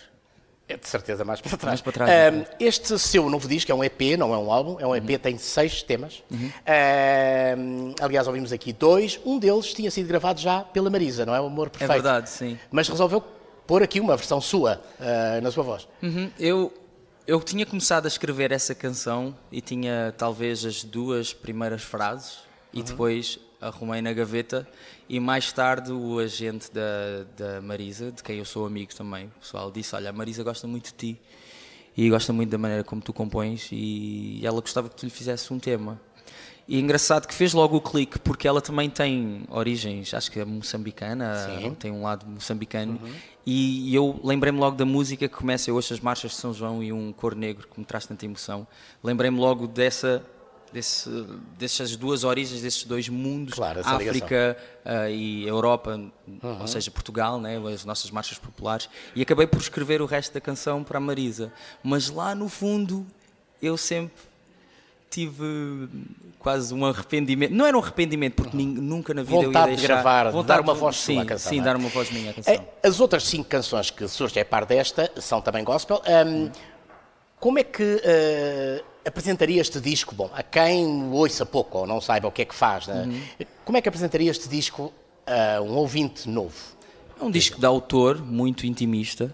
É 0.72 0.78
de 0.78 0.88
certeza 0.88 1.24
mais 1.25 1.42
para 1.42 1.58
trás. 1.58 1.66
Mais 1.66 1.82
para 1.82 1.92
trás, 1.92 2.48
este 2.60 2.98
seu 2.98 3.30
novo 3.30 3.48
disco 3.48 3.72
é 3.72 3.75
um 3.75 3.84
EP, 3.84 4.18
não 4.18 4.34
é 4.34 4.38
um 4.38 4.51
álbum, 4.51 4.78
é 4.80 4.86
um 4.88 4.96
EP, 4.96 5.10
Uhum. 5.12 5.18
tem 5.20 5.38
seis 5.38 5.84
temas. 5.84 6.24
Ahm, 6.32 7.94
aliás, 8.01 8.28
ouvimos 8.28 8.51
aqui 8.51 8.72
dois. 8.74 9.20
Um 9.25 9.38
deles 9.40 9.74
tinha 9.74 9.90
sido 9.92 10.08
gravado 10.08 10.40
já 10.40 10.62
pela 10.62 10.90
Marisa, 10.90 11.25
não 11.25 11.36
é? 11.36 11.42
O 11.42 11.46
Amor 11.48 11.68
É 11.68 11.70
Perfeito. 11.72 11.92
verdade, 11.94 12.30
sim. 12.30 12.58
Mas 12.72 12.88
resolveu 12.88 13.22
pôr 13.68 13.84
aqui 13.84 14.00
uma 14.00 14.16
versão 14.18 14.40
sua, 14.42 14.82
ah, 15.00 15.40
na 15.42 15.51
sua 15.51 15.63
voz. 15.63 15.88
Uhum. 16.01 16.30
Eu, 16.40 16.74
eu 17.28 17.40
tinha 17.42 17.66
começado 17.66 18.06
a 18.06 18.08
escrever 18.08 18.51
essa 18.51 18.74
canção 18.75 19.36
e 19.51 19.62
tinha 19.62 20.13
talvez 20.18 20.66
as 20.66 20.84
duas 20.84 21.34
primeiras 21.34 21.82
frases 21.84 22.40
e 22.74 22.82
depois 22.82 23.40
arrumei 23.62 24.01
na 24.01 24.12
gaveta 24.12 24.68
e 25.08 25.20
mais 25.20 25.53
tarde 25.53 25.91
o 25.91 26.18
agente 26.18 26.72
da, 26.72 27.25
da 27.38 27.62
Marisa, 27.62 28.12
de 28.12 28.24
quem 28.24 28.39
eu 28.39 28.46
sou 28.46 28.65
amigo 28.65 28.94
também, 28.96 29.27
o 29.27 29.39
pessoal 29.39 29.72
disse, 29.72 29.96
olha, 29.96 30.10
a 30.10 30.13
Marisa 30.13 30.44
gosta 30.44 30.68
muito 30.68 30.86
de 30.86 30.94
ti 30.94 31.22
e 31.96 32.10
gosta 32.10 32.34
muito 32.34 32.50
da 32.50 32.58
maneira 32.58 32.84
como 32.84 33.01
tu 33.01 33.13
compões 33.13 33.70
e 33.72 34.41
ela 34.44 34.60
gostava 34.60 34.89
que 34.89 34.96
tu 34.96 35.06
lhe 35.06 35.12
fizesse 35.12 35.53
um 35.53 35.60
tema. 35.60 36.00
E 36.68 36.80
engraçado 36.80 37.27
que 37.27 37.34
fez 37.34 37.53
logo 37.53 37.75
o 37.75 37.82
clique, 37.82 38.18
porque 38.20 38.48
ela 38.48 38.62
também 38.62 38.89
tem 38.89 39.44
origens, 39.50 40.13
acho 40.13 40.32
que 40.32 40.39
é 40.39 40.46
moçambicana, 40.46 41.36
Sim. 41.60 41.75
tem 41.75 41.91
um 41.91 42.03
lado 42.03 42.25
moçambicano, 42.25 43.00
e 43.46 43.94
eu 43.94 44.20
lembrei-me 44.24 44.60
logo 44.60 44.77
da 44.77 44.86
música 44.86 45.27
que 45.27 45.36
começa, 45.36 45.70
eu 45.70 45.75
ouço 45.75 45.94
as 45.94 46.00
marchas 46.00 46.32
de 46.32 46.38
São 46.38 46.53
João 46.53 46.82
e 46.82 46.94
um 46.94 47.12
cor 47.12 47.36
negro 47.36 47.68
que 47.68 47.77
me 47.77 47.86
traz 47.86 48.06
tanta 48.06 48.24
emoção, 48.24 48.65
lembrei-me 49.03 49.38
logo 49.38 49.68
dessa, 49.68 50.24
desse, 50.72 51.10
dessas 51.58 51.96
duas 51.96 52.24
origens, 52.24 52.62
desses 52.62 52.84
dois 52.84 53.10
mundos, 53.10 53.54
claro, 53.54 53.82
África 53.84 54.58
uh, 54.86 55.10
e 55.10 55.48
Europa, 55.48 56.00
uhum. 56.28 56.62
ou 56.62 56.68
seja, 56.68 56.90
Portugal, 56.92 57.40
né, 57.40 57.58
as 57.74 57.86
nossas 57.86 58.10
marchas 58.12 58.38
populares, 58.38 58.90
e 59.16 59.22
acabei 59.22 59.48
por 59.48 59.60
escrever 59.60 60.01
o 60.01 60.06
resto 60.06 60.34
da 60.34 60.42
canção 60.42 60.84
para 60.84 60.98
a 60.98 61.01
Marisa. 61.01 61.51
Mas 61.84 62.10
lá 62.10 62.34
no 62.34 62.50
fundo 62.50 63.06
eu 63.62 63.78
sempre 63.78 64.32
tive 65.12 65.90
quase 66.40 66.74
um 66.74 66.86
arrependimento. 66.86 67.51
Não 67.51 67.68
era 67.68 67.78
um 67.78 67.82
arrependimento, 67.82 68.36
porque 68.36 68.56
uhum. 68.56 68.63
nunca 68.63 69.13
na 69.13 69.22
vida 69.22 69.36
vontade 69.36 69.72
eu 69.72 69.72
ia 69.72 69.78
deixar... 69.78 69.82
de 69.82 69.88
gravar, 69.88 70.32
vontade 70.32 70.60
dar 70.60 70.62
uma 70.62 70.74
voz 70.74 70.96
sim, 70.96 71.16
sua 71.16 71.25
canção. 71.25 71.50
Sim, 71.50 71.60
é? 71.60 71.63
dar 71.63 71.75
uma 71.75 71.90
voz 71.90 72.10
minha 72.10 72.32
à 72.32 72.34
canção. 72.34 72.54
É, 72.54 72.88
as 72.88 73.00
outras 73.00 73.24
cinco 73.25 73.44
canções 73.50 73.92
que 73.92 74.08
surgem 74.08 74.42
a 74.42 74.46
par 74.46 74.66
desta 74.66 75.12
são 75.18 75.42
também 75.42 75.63
gospel. 75.63 76.01
Um, 76.08 76.30
uhum. 76.30 76.51
Como 77.42 77.58
é 77.58 77.64
que 77.64 77.84
uh, 77.84 78.86
apresentaria 79.04 79.60
este 79.60 79.82
disco, 79.82 80.14
bom, 80.14 80.30
a 80.32 80.44
quem 80.44 81.10
ouça 81.12 81.44
pouco 81.44 81.80
ou 81.80 81.88
não 81.88 82.00
saiba 82.00 82.28
o 82.28 82.32
que 82.32 82.44
é 82.44 82.46
que 82.46 82.54
faz, 82.54 82.86
né? 82.86 83.04
uhum. 83.04 83.46
como 83.66 83.78
é 83.80 83.82
que 83.82 83.90
apresentaria 83.90 84.30
este 84.30 84.48
disco 84.48 84.94
a 85.26 85.60
um 85.60 85.76
ouvinte 85.76 86.30
novo? 86.30 86.56
É 87.20 87.24
um 87.24 87.32
disco 87.32 87.60
de 87.60 87.66
autor, 87.66 88.24
muito 88.24 88.68
intimista, 88.68 89.34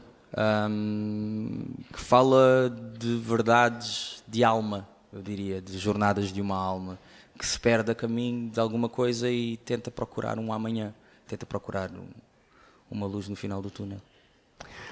um, 0.70 1.66
que 1.92 2.00
fala 2.00 2.74
de 2.98 3.18
verdades 3.18 4.24
de 4.26 4.42
alma, 4.42 4.88
eu 5.12 5.22
diria, 5.22 5.62
de 5.62 5.78
jornadas 5.78 6.32
de 6.32 6.40
uma 6.40 6.56
alma, 6.56 6.98
que 7.38 7.46
se 7.46 7.60
perde 7.60 7.92
a 7.92 7.96
caminho 7.96 8.50
de 8.50 8.60
alguma 8.62 8.88
coisa 8.88 9.30
e 9.30 9.58
tenta 9.58 9.92
procurar 9.92 10.40
um 10.40 10.54
amanhã, 10.54 10.96
tenta 11.28 11.46
procurar 11.46 11.92
um, 11.92 12.08
uma 12.90 13.06
luz 13.06 13.28
no 13.28 13.36
final 13.36 13.62
do 13.62 13.70
túnel. 13.70 14.00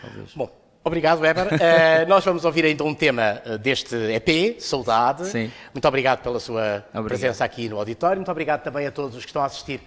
Talvez. 0.01 0.33
Bom, 0.35 0.64
Obrigado, 0.85 1.19
Weber. 1.19 1.47
Uh, 1.47 2.05
nós 2.07 2.23
vamos 2.23 2.45
ouvir 2.45 2.63
ainda 2.63 2.83
um 2.83 2.93
tema 2.93 3.41
eh, 3.43 3.57
deste 3.57 3.95
EP, 3.95 4.61
Saudade. 4.61 5.25
Sim. 5.25 5.51
Muito 5.73 5.87
obrigado 5.87 6.21
pela 6.21 6.39
sua 6.39 6.85
obrigado. 6.89 7.05
presença 7.07 7.43
aqui 7.43 7.67
no 7.67 7.79
auditório. 7.79 8.17
Muito 8.17 8.29
obrigado 8.29 8.61
também 8.61 8.85
a 8.85 8.91
todos 8.91 9.15
os 9.15 9.23
que 9.23 9.29
estão 9.29 9.41
a 9.41 9.45
assistir 9.45 9.81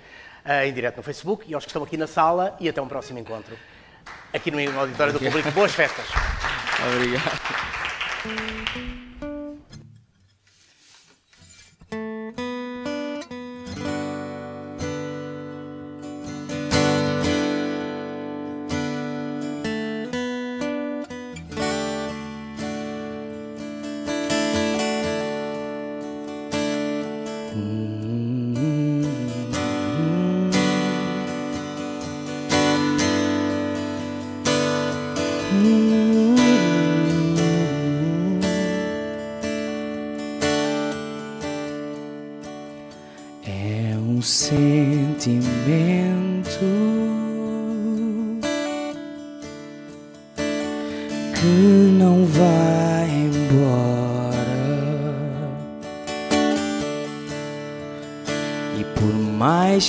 uh, 0.45 0.65
em 0.67 0.73
direto 0.73 0.97
no 0.97 1.05
Facebook 1.05 1.45
e 1.49 1.55
aos 1.55 1.65
que 1.65 1.71
estão 1.71 1.85
aqui 1.85 1.97
na 1.97 2.09
sala. 2.09 2.57
E 2.59 2.69
até 2.69 2.83
um 2.83 2.89
próximo 2.89 3.21
encontro 3.21 3.57
aqui 4.35 4.51
no 4.51 4.81
auditório 4.81 5.13
do 5.13 5.21
público. 5.21 5.53
Boas 5.53 5.73
festas. 5.73 6.05
Obrigado. 6.97 7.39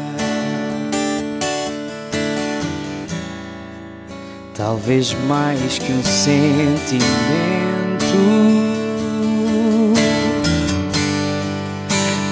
Talvez 4.56 5.15
mais 5.28 5.80
que 5.80 5.91
um 5.91 6.04
sentimento. 6.04 7.81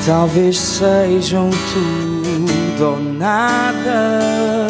Talvez 0.09 0.57
sejam 0.57 1.51
tudo 1.71 2.83
ou 2.83 2.99
nada 2.99 4.67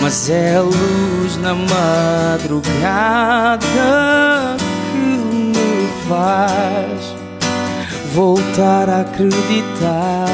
mas 0.00 0.30
é 0.30 0.60
luz 0.60 1.36
na 1.38 1.52
madrugada 1.52 2.68
que 4.92 4.98
me 4.98 5.88
faz 6.06 7.16
voltar 8.14 8.88
a 8.88 9.00
acreditar 9.00 10.28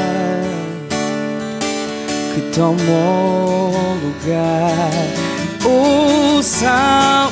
que 2.35 2.41
tomou 2.53 3.71
lugar. 4.03 4.91
Oh, 5.65 6.43
saudade. 6.43 7.31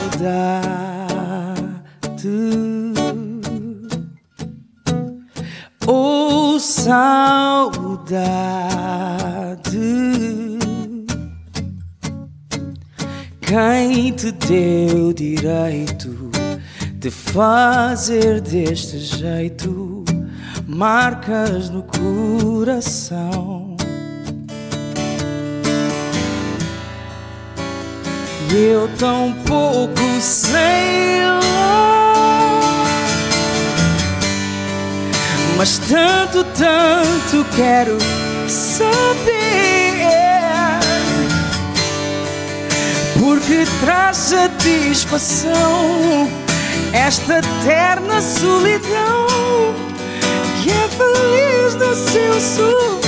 Oh, 5.91 6.59
saudade. 6.59 8.19
Quem 13.41 14.11
te 14.11 14.31
deu 14.31 15.11
direito 15.11 16.29
de 16.93 17.09
fazer 17.09 18.39
deste 18.39 18.99
jeito 18.99 20.05
marcas 20.67 21.71
no 21.71 21.81
coração? 21.81 23.75
E 28.51 28.55
eu 28.55 28.87
tão 28.99 29.33
pouco 29.47 30.01
sei 30.21 31.23
lá, 31.23 31.98
mas 35.59 35.77
tanto, 35.77 36.41
tanto 36.57 37.45
quero 37.53 37.97
saber. 38.47 39.59
porque 43.19 43.65
traz 43.81 44.15
satisfação 44.15 45.51
esta 46.93 47.39
eterna 47.39 48.21
solidão 48.21 49.27
que 50.63 50.71
é 50.71 50.87
feliz 50.87 51.75
no 51.75 51.93
seu 51.93 52.39
sofrer. 52.39 52.98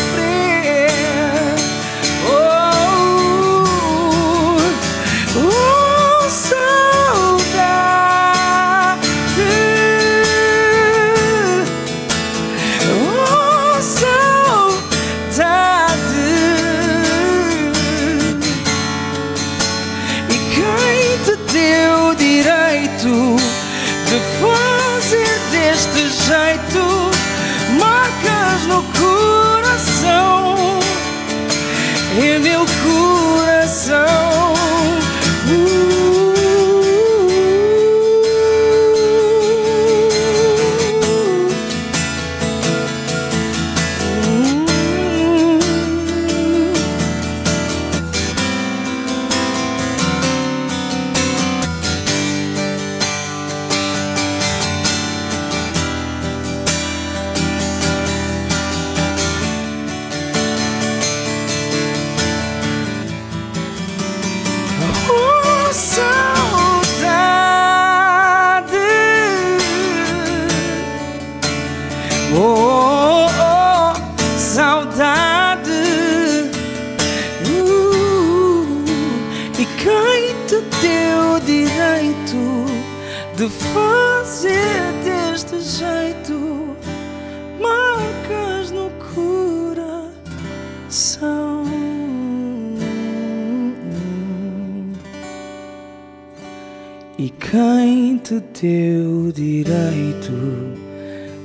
E 97.24 97.30
quem 97.30 98.18
te 98.18 98.40
deu 98.40 99.32
direito 99.32 100.32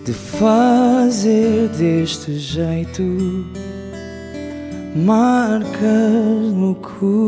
de 0.07 0.13
fazer 0.15 1.69
deste 1.69 2.39
jeito 2.39 3.03
marcas 4.95 6.55
no 6.55 6.77
coração? 6.77 7.27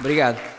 Obrigado. 0.00 0.57